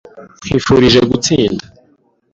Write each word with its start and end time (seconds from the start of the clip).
Nkwifurije 0.45 0.99
gutsinda. 1.09 1.63